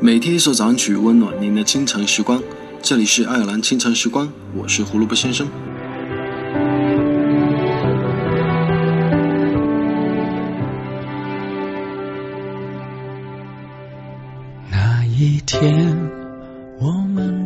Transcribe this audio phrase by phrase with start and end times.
[0.00, 2.40] 每天一首早安曲，温暖您的清晨时光。
[2.80, 5.48] 这里是爱尔兰清晨时光，我是胡萝卜先生。
[14.70, 15.96] 那一天，
[16.78, 17.44] 我们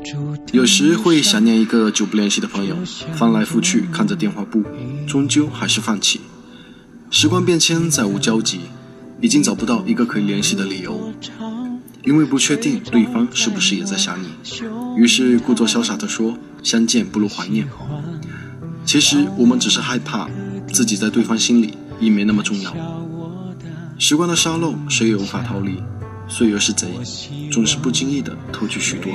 [0.52, 2.76] 有时会想念一个久不联系的朋友，
[3.14, 4.62] 翻来覆去看着电话簿，
[5.08, 6.20] 终究还是放弃。
[7.08, 8.60] 时光变迁，再无交集，
[9.22, 11.10] 已经找不到一个可以联系的理由。
[12.02, 14.28] 因为不确定对方是不是也在想你，
[14.96, 17.66] 于是故作潇洒地说：“相见不如怀念。”
[18.84, 20.28] 其实我们只是害怕
[20.72, 22.74] 自己在对方心里已没那么重要。
[23.98, 25.80] 时光的沙漏，谁也无法逃离。
[26.32, 26.88] 岁月是贼，
[27.52, 29.12] 总是不经意的偷去许多。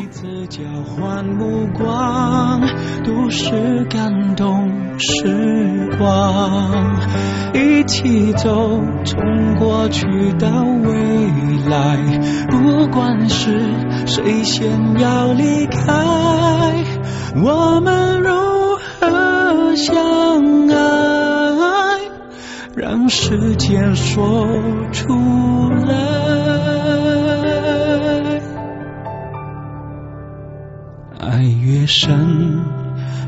[0.48, 2.62] 交换目光，
[3.04, 4.70] 都是感动
[5.00, 6.96] 时光。
[7.56, 10.06] 一起走，从过去
[10.40, 10.94] 到未
[11.68, 11.98] 来。
[12.52, 13.66] 不管是
[14.06, 15.82] 谁先要离开，
[17.44, 18.30] 我们如
[19.00, 19.96] 何相
[20.70, 22.00] 爱？
[22.76, 24.48] 让时间说
[24.92, 25.16] 出
[25.88, 26.77] 来。
[31.20, 32.64] 爱越深，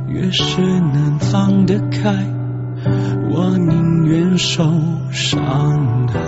[0.08, 2.14] 越是能放得开。
[3.32, 4.64] 我宁愿受
[5.12, 6.20] 伤害。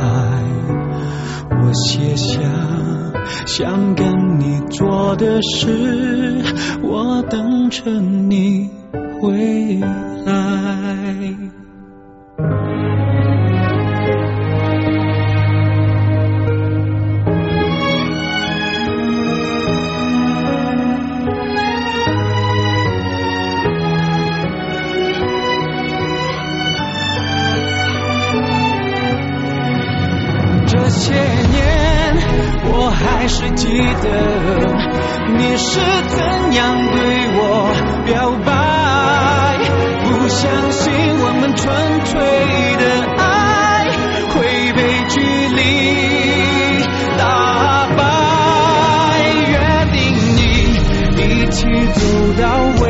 [1.50, 2.40] 我写下
[3.46, 6.44] 想跟你做的事，
[6.84, 8.70] 我等着你
[9.22, 9.80] 回
[10.26, 11.36] 来。
[30.92, 32.18] 些年，
[32.66, 33.68] 我还是记
[34.04, 34.06] 得
[35.38, 36.60] 你是怎样
[36.92, 36.98] 对
[37.34, 37.40] 我
[38.06, 38.50] 表白。
[40.04, 40.42] 不相
[40.72, 41.66] 信我们纯
[42.06, 42.12] 粹
[42.78, 42.84] 的
[43.18, 43.24] 爱
[44.36, 44.36] 会
[44.74, 45.16] 被距
[45.56, 45.60] 离
[47.18, 47.22] 打
[47.96, 48.00] 败。
[49.50, 49.54] 约
[49.94, 49.98] 定
[50.36, 51.60] 你一起
[51.94, 52.00] 走
[52.42, 52.44] 到
[52.82, 52.86] 未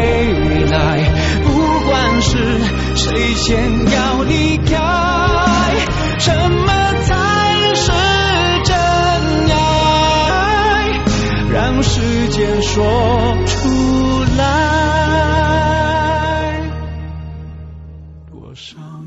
[0.66, 0.76] 来，
[1.44, 1.50] 不
[1.88, 1.92] 管
[2.22, 2.30] 是
[2.96, 3.50] 谁先
[11.82, 12.84] 时间说
[13.46, 13.68] 出
[14.38, 14.82] 来。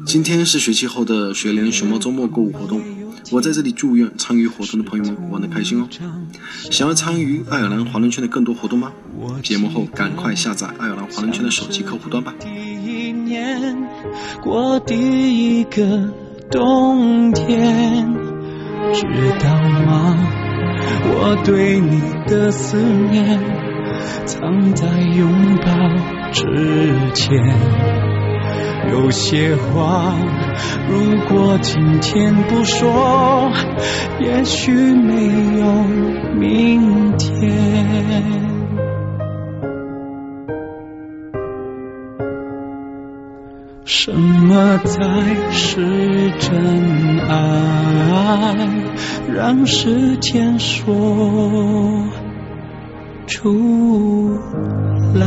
[0.07, 2.81] 今天是学期后的学联熊猫周末购物活动，
[3.33, 5.89] 我在这里祝愿参与活动的朋友们玩的开心哦。
[6.71, 8.93] 想要参与爱尔兰华人圈的更多活动吗？
[9.43, 12.33] 节目后赶快下载爱尔兰华人圈的手机客户端吧。
[12.39, 13.77] 第一年
[14.43, 16.13] 过第一个
[16.51, 18.15] 冬天，
[18.93, 19.05] 知
[19.41, 19.53] 道
[19.87, 20.44] 吗？
[21.07, 22.77] 我对你的思
[23.11, 23.41] 念，
[24.27, 24.87] 藏在
[25.17, 25.73] 拥抱
[26.33, 26.43] 之
[27.15, 27.37] 前。
[28.91, 30.15] 有些话，
[30.89, 33.51] 如果今天不说，
[34.21, 35.85] 也许没有
[36.39, 38.43] 明天。
[43.87, 45.01] 什么才
[45.51, 48.84] 是真爱？
[49.35, 50.93] 让时间说
[53.27, 54.39] 出
[55.15, 55.25] 来。